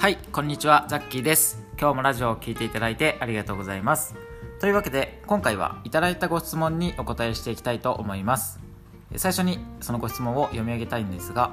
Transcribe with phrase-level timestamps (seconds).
[0.00, 1.62] はいこんにちはザッキーです。
[1.78, 4.14] 今日もラジオを聴いていただいてありがとうございます。
[4.58, 8.60] というわけで今回はいただいたご質問にお答えしていきたいと思います。
[9.16, 11.52] 最初にそのご質問を読み上げたいんですが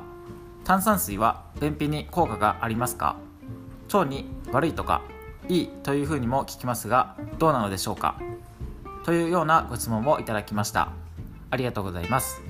[0.63, 3.17] 炭酸水は便秘に効果がありますか？
[3.91, 5.01] 腸に悪いとか
[5.49, 8.17] いいというふうにも聞きますがどうなのでしょうか？
[9.03, 10.93] というようなご質問をいただきました。
[11.49, 12.41] ありがとうございます。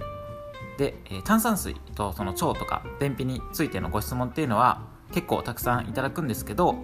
[0.78, 0.94] で、
[1.24, 4.87] 炭酸水とその腸とか便秘についてのご質問っていうのは
[5.18, 6.76] 結構たくさんいただくんですけど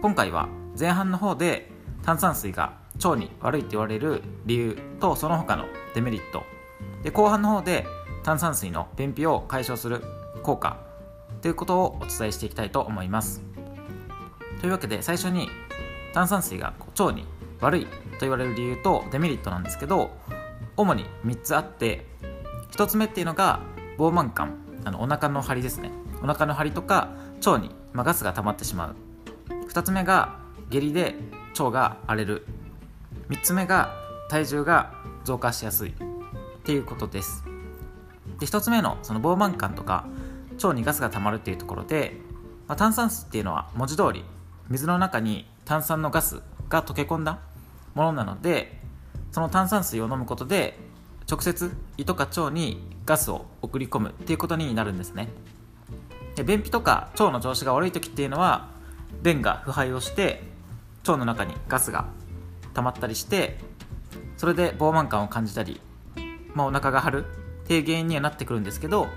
[0.00, 1.72] 今回は前半の方で
[2.04, 6.44] 炭酸水が腸に悪いって言われる理由とその他のデメリット。
[7.02, 7.84] で後半の方で
[8.22, 10.04] 炭酸水の便秘を解消する
[10.44, 10.76] 効果
[11.42, 13.42] ということをお伝えしていきたいと思います。
[14.60, 15.48] というわけで最初に
[16.14, 17.26] 炭酸水が腸に
[17.60, 20.12] 悪いと言われる理由とデメリットなんですけど
[20.76, 22.06] 主に3つあって
[22.70, 23.58] 1つ目っていうのが
[23.98, 24.60] 膨満感。
[24.84, 25.90] あのお腹の張りですね。
[26.22, 27.08] お腹の張りとか
[27.46, 28.96] 腸に、まあ、ガスが溜まってしまう。
[29.68, 30.38] 2つ目が
[30.70, 31.14] 下痢で
[31.58, 32.46] 腸が荒れる。
[33.28, 33.94] 3つ目が
[34.28, 35.90] 体重が増加しやすい。
[35.90, 37.44] っていうことです。
[38.38, 40.06] で1つ目のその膨満感とか
[40.62, 42.16] 腸にガスが溜まるっていうところで、
[42.66, 44.24] まあ、炭酸水っていうのは文字通り
[44.68, 47.38] 水の中に炭酸のガスが溶け込んだ
[47.94, 48.80] ものなので
[49.32, 50.78] その炭酸水を飲むことで
[51.30, 55.28] 直接胃とか腸にガスを送り込むっていうことになるんですね。
[56.40, 58.70] で便秘とか腸の調子が悪い時っていうのは
[59.22, 60.42] 便が腐敗をして
[61.06, 62.06] 腸の中にガスが
[62.72, 63.58] 溜まったりして
[64.38, 65.82] それで膨満感を感じたり、
[66.54, 67.24] まあ、お腹が張る
[67.64, 69.08] っていう原因にはなってくるんですけど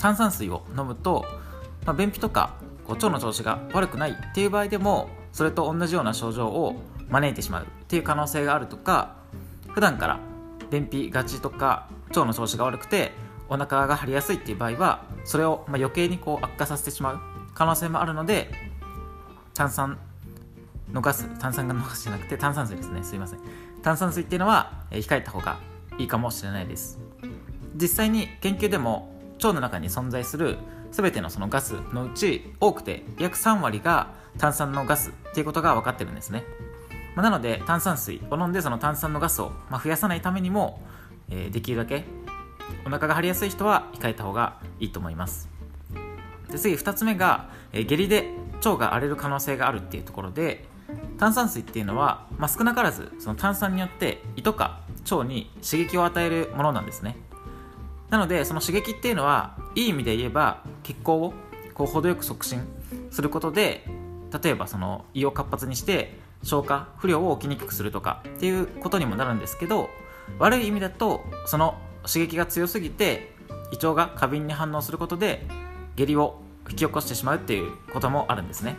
[0.00, 1.26] 炭酸水を飲むと、
[1.84, 2.54] まあ、便秘とか
[2.86, 6.80] こう腸の調子が悪くないっていう場合でもそれと同じような症状を
[7.10, 9.16] 招いてしまうっていう可能性があるとか
[9.68, 10.20] 普段から
[10.70, 13.12] 便秘がちとか腸の調子が悪くて
[13.50, 17.20] お腹が張りやすいっていう場合はそれをま余計にこう悪化させてしまう
[17.54, 18.50] 可能性もあるので
[19.54, 19.98] 炭酸
[20.92, 23.02] のガス炭酸のガスじゃなくて炭酸水ですね。
[23.02, 23.40] すいません。
[23.82, 25.58] 炭酸水っていうのは控えた方が
[25.98, 26.98] いいかもしれないです。
[27.76, 30.58] 実際に研究でも腸の中に存在する
[30.92, 36.44] 全てのそのガスのうち多くて約3割が炭酸のガスっていうことが分かってるんですね、
[37.14, 40.82] まあ、なので炭酸水を飲んでその炭酸のガスを、ま増やさないためにも、
[41.30, 42.04] えー、できるだけ
[42.86, 45.48] お腹が張りやすい人は控えた方がいいと思います。
[46.50, 48.30] で次2つ目が、え、下痢で
[48.64, 50.64] 腸が荒れる可能性があるっていうところで
[51.18, 57.16] 炭酸水っていうのは、まあ、少なからずその炭酸によって胃とか腸に刺激を与えるものなんですね。
[58.10, 61.34] なのでその刺激っていうのはいい意味で言えば血行を
[61.74, 62.62] こう程よく促進
[63.10, 63.84] することで
[64.42, 69.90] 例えばその胃を活発にして消化不良を起きにくくするとかっていうことにもなるんですけど
[70.38, 73.32] 悪い意味だとその刺激が強すぎて
[73.72, 75.46] 胃腸が過敏に反応することで
[75.96, 78.76] 下痢を引き起こしてしまうっていうこともあるんですね。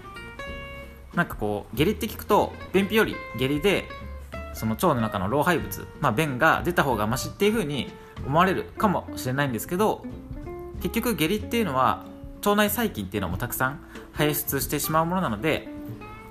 [1.13, 3.89] なんかこう下痢って聞くと便秘より下痢で
[4.53, 7.91] その腸の中の老廃物、まあ、便が出た方がマシっていう風に
[8.25, 10.05] 思われるかもしれないんですけど
[10.81, 12.05] 結局下痢っていうのは
[12.37, 13.79] 腸内細菌っていうのもたくさん
[14.13, 15.67] 排出してしまうものなので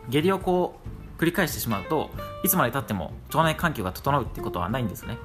[0.09, 0.81] 下痢をこ
[1.19, 2.11] う繰り返してしまうと
[2.43, 5.19] いつまでたっても腸内環境が整うってことはないんですね。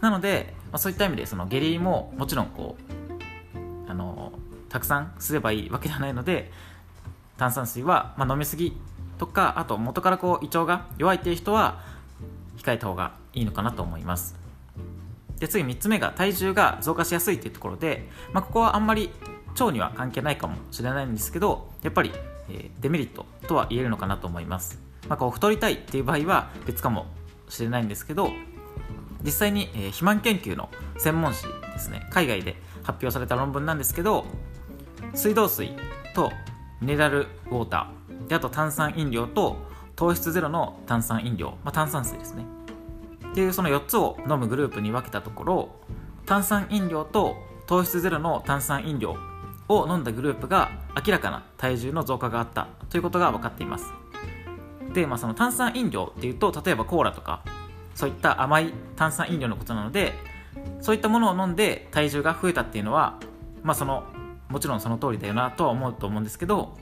[0.00, 2.76] なので、まあ、そういった意味でその下痢ももちろんこ
[3.86, 4.32] うあの
[4.68, 6.50] たくさんすればいいわけではないので
[7.36, 8.76] 炭酸水は、まあ、飲みすぎ
[9.18, 11.82] とかあと元からこう胃腸が弱いっていう人は
[12.56, 14.36] 控えた方がいいのかなと思います。
[15.38, 19.10] で次3つ目が体重が増加しやすいっていうところで、まあ、ここはあんまり
[19.58, 22.12] 腸には関係ないかもしれないんですけどやっぱり、
[22.50, 24.78] えー、デメリットとは言えるのかなと思います、
[25.08, 27.06] まあ、こう太りたいっていう場合は別かも
[27.48, 28.30] しれないんですけど
[29.22, 34.24] 実際に、えー、肥満研究の専門誌ですね海外で発表された論文なんですけど
[35.14, 35.72] 水道水
[36.14, 36.30] と
[36.80, 39.56] ミネラルウォーターであと炭酸飲料と
[39.96, 42.44] 糖質ゼロの炭酸飲料、まあ、炭酸水ですね。
[43.30, 45.68] っていうその4つを飲むグループに分けたところ
[46.26, 49.16] 炭酸飲料と糖質ゼロの炭酸飲料
[49.68, 50.70] を飲んだグループが
[51.06, 53.92] 明らかな体重の増加があったということが分かっています。
[54.92, 57.44] で、まあ、その炭酸飲料っていうと例えばコーラとか
[58.00, 60.14] そういった甘い炭酸飲料のことなので
[60.80, 63.20] そういったものを飲んで体重が増えたっていうのは
[63.62, 64.04] まあその
[64.48, 66.78] もちろんその通りだよなとは思うと思うんですけど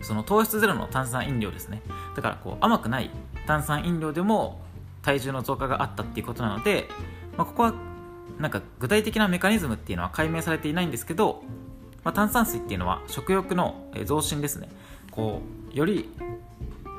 [0.00, 1.82] その糖質ゼロの炭酸飲料ですね。
[2.14, 3.10] だからこう甘くない
[3.48, 4.60] 炭酸飲料でも
[5.02, 6.88] 体重の増加があったっていうことなので、
[7.36, 7.74] まあ、ここは
[8.38, 11.42] なんか具体的なメカニズムっていうのは解明されていないんですけど、
[12.04, 14.68] まあ、炭酸水っていうのは食欲の増進ですね。
[15.10, 15.42] こ
[15.72, 16.08] うより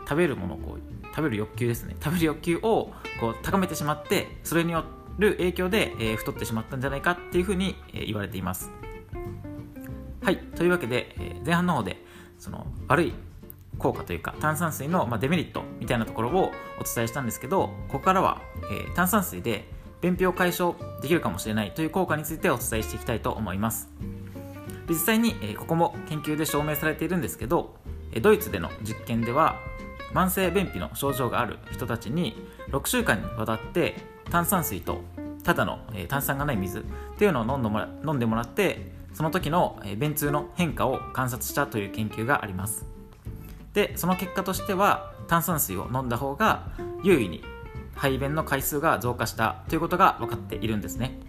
[0.03, 1.95] 食べるものをこう食べる欲求ですね。
[2.01, 4.83] 食べる欲求をこう高めてしまってそれによ
[5.19, 8.71] る影響で、えー、太ってしまったんじゃないかっていうふうに、えー、言われています。
[10.23, 10.37] はい。
[10.37, 12.03] というわけで、えー、前半の方で
[12.39, 13.13] その悪い
[13.77, 19.67] 効果というか炭酸水のまデメリットみたいなところをお伝えしたんですけどここからは、え、炭酸水で
[20.01, 23.89] 便秘を解消できるかもしれないという効果についてお伝えしていきたいと思います。
[24.89, 27.75] 実際に、え、ここも研究で証明されているんですけど
[28.21, 29.55] ドイツでの実験では
[30.13, 32.35] 慢性便秘の症状がある人たちに
[32.69, 33.95] 6週間にわたって
[34.29, 35.01] 炭酸水と
[35.43, 36.83] ただの、え、炭酸がない水っ
[37.17, 42.85] ていうのを飲んでもら飲んでもらってその時の、え、便通の変化を観察したという研究があります。
[43.73, 46.67] でその結果としては炭酸水を飲んだ方が
[47.03, 47.43] 優位に
[47.95, 51.19] 排便の回数が増加したということが分かっているんですね。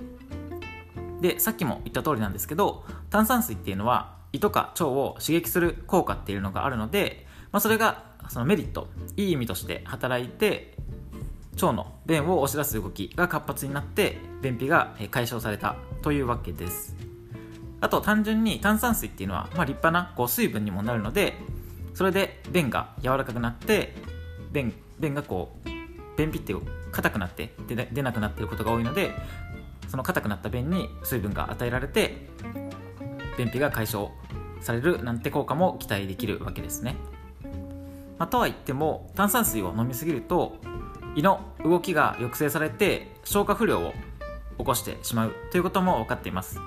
[1.20, 10.74] でさっきも言った通りなんですけど炭酸水っていうのは胃とか腸を刺激する効果っていうのがあるので、まあ、それがそのメリットいい意味として働いて
[11.54, 16.96] 腸の便を押し出す動きが活発になって便秘が解消されたというわけです。
[17.80, 21.34] あと単純に炭酸水っていうのは、まあ、立派なこう水分にもなるので
[21.92, 23.94] それで便が柔らかくなって
[24.52, 25.68] 便便がこう
[26.16, 26.54] 便秘って
[26.92, 29.10] 硬くなって出なくなっていることが多いので
[29.88, 32.28] その硬くなった便に水分が与えられて
[33.36, 34.10] 便秘が解消
[34.60, 36.96] されるなんて効果も期待できるわけですね、
[38.18, 40.56] まあ、とは言っても炭酸水を飲みすぎると
[41.16, 43.92] 胃の動きが抑制されて消化不良を
[44.58, 46.60] 起こしてしまうということも分かっています。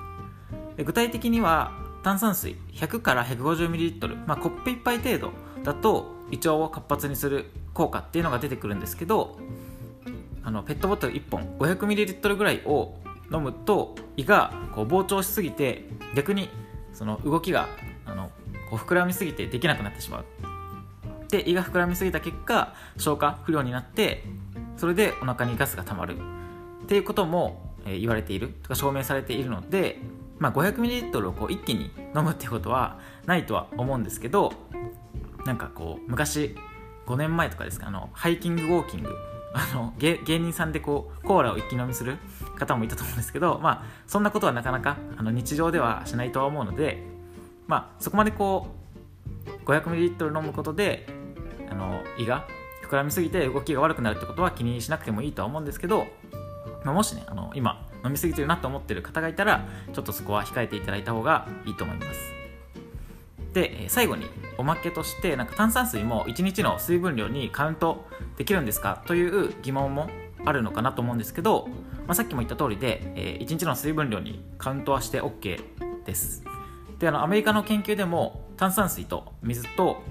[0.76, 1.72] 具体的には
[2.02, 5.32] 炭酸水100から 150ml、まあ、コップ1杯程度
[5.64, 9.38] だと胃腸を活発にする効果っていうのが出てくるんですけど
[10.44, 12.94] あのペットボトル1本 500ml ぐらいを
[13.32, 15.84] 飲むと胃がこう膨張しすぎて
[16.14, 16.48] 逆に
[16.92, 17.68] その動きが
[18.06, 18.30] あの
[18.70, 20.24] こう膨らみすぎてできなくなってしまう。
[21.28, 24.24] で胃が膨らみすぎた結果消化不良になって
[24.76, 26.16] それでお腹にガスが溜まる。
[26.84, 28.48] っていうことも、え、言われている。
[28.62, 29.98] とか証明されているので、
[30.38, 34.52] まあ、500ml をこう一気に飲むっていうことはないとは思うんですけど
[35.44, 36.56] なんかこう昔
[37.06, 39.10] 5年前とかですかあのハイキングウォーキング。
[39.54, 42.18] あの芸人さんでこうコーラを一気飲みする
[42.58, 47.02] 方もいたと思うんですけど、まあ、そんなことはなかなかあの日常ではしないとは思うので、
[47.66, 48.68] まあ、そこまでこ
[49.64, 51.06] う 500ml 飲むことで
[51.70, 52.46] あの胃が
[52.88, 56.06] 膨らみすぎて動きが悪くなるってことは気にしなくてもいいとは思うんですけど、
[56.84, 62.32] まあ、もしねあの今飲みすぎてるなと思ってる方がいたらちょっとそこは控えていただいた方がいいと思います。
[63.52, 64.26] で最後に
[64.56, 68.06] おまけとしてなんか炭酸水も1日の水分量にカウント
[68.36, 69.02] できるんですか？
[69.06, 70.08] という疑問も
[70.44, 71.66] あるのかなと思うんですけど、
[72.06, 76.44] まあ、さっきも言った通りで、えー、1日の水分量にカウントはして OK です。
[76.98, 80.02] であのアメリカの研究でも炭酸水と水と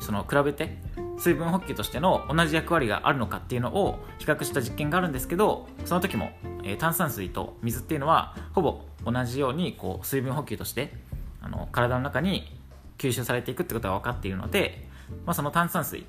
[0.00, 0.78] その比べて
[1.18, 6.30] 水分補給としての同じ役割があるのかっていうのを比較した実験があるんですけどその時も、
[6.64, 10.92] えー、炭酸水と水っていうのはほぼ同じようにこう水分補給として
[11.40, 12.58] あの体の中に
[12.98, 14.86] 吸収されていくってことが分かっているので、
[15.26, 16.06] まあ、その炭酸水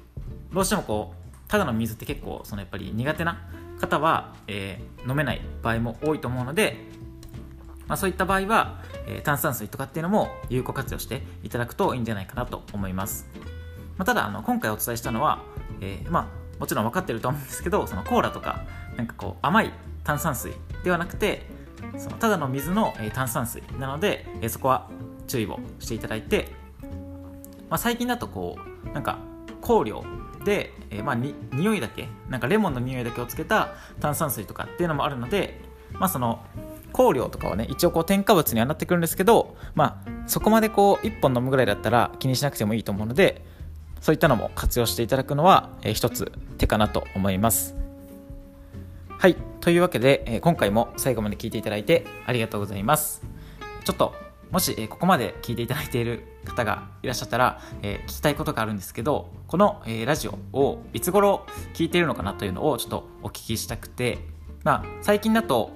[0.53, 3.41] どうしてもこうただの水って結構そのやっぱり苦手な
[3.79, 6.77] 方は、えー、飲めない場合も多いと思うので、
[7.87, 13.27] まあ、そういった場合は、えー、炭酸水とかっていうのも有効活用していただくといいんじゃないかなと思います、
[13.97, 15.41] まあ、ただあの今回お伝えしたのは、
[15.81, 18.65] えー、まあ、もちろん分かってると思うんですけどそのコーラとか
[18.95, 19.71] なんかこう甘い
[20.03, 20.53] 炭酸水
[20.83, 21.43] ではなくて
[21.97, 24.89] そのただの水の、え炭酸水なので、えそこは
[25.27, 26.49] 注意をしていただいて、
[27.69, 29.19] まあ、最近だとこうなんか
[29.61, 30.03] 香料
[30.43, 35.59] で、えー、まあに匂いだけなんかレモンの匂いだけをつけた炭酸水とかっていうのもあるので、
[35.93, 36.43] まあ、その
[36.93, 43.45] 香料とかはね一応こう添加物にはなってくるんですけど、まあ、そこまでこう1本飲むぐらいだったら気にしなくてもいいと思うので
[44.05, 47.75] そういったのも活用していただくのは、えー、一つ手かなと思います。
[49.09, 49.35] はい。
[49.61, 53.23] というわけで、えー、今回も最後まで聞いていただいてありがとうございます。
[53.83, 54.13] ちょっと
[54.51, 64.19] もし、えここまで聞いていただいている方がいらっしゃったら、えー、聞きたいことがあるんですけどこの、えー、ラジオをいつ頃聞いているのかなというのをちょっとお聞きしたくて、
[64.63, 65.71] まあ、最近だと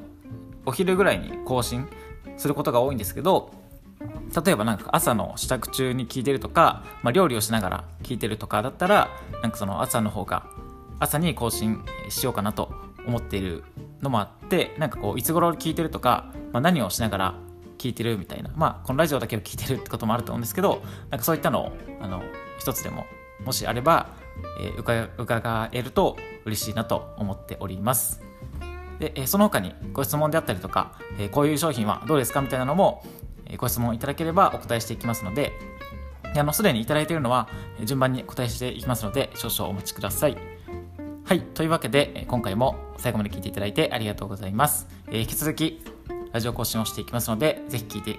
[0.68, 1.88] お昼ぐらいに更新
[2.38, 3.58] することが多いんですけど
[4.46, 9.10] 例えばなんか朝の支度中に聞いてるとか、まあ、料理をしながら聞いてるとかだったら
[9.42, 10.46] なんかその朝の方が
[11.00, 12.72] 朝に更新しようかなと
[13.08, 13.64] 思っている
[14.02, 17.36] のもあってなんかこういつ頃聞いてるとか、まあ、何をしながら
[17.78, 21.72] 聞いてるみたいなまあこのラジオだけを聞いてるってこともあると思うんですけどなんかそういったのを
[22.02, 22.22] あの
[22.60, 23.06] 一つでも
[23.44, 24.10] もしあれば、
[24.62, 28.22] えー、伺伺えると嬉しいなと思っております。
[29.00, 33.04] で、えー、その他にご質問であったりとか、えー、こういう商品はどうですかみたいなのも、
[33.58, 35.54] ご質問いただければお答えしていきますので
[36.36, 37.50] あのすでにいただいているのは
[37.84, 40.38] 順番にお答えしていきますので少々お待ちください。
[41.26, 45.84] はいというわけで今回も最後まで聞いていただいてありがとうございます、えー、引き続き
[46.32, 48.18] ラジオ更新をしていきますので、ぜひ聞いてい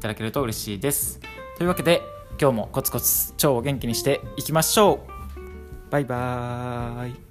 [0.00, 1.20] ただけると嬉しいです。
[1.56, 2.02] というわけで、
[2.40, 5.06] 今日もコツコツ超元気にしていきましょ
[5.36, 5.90] う。
[5.90, 7.29] バイバーイ。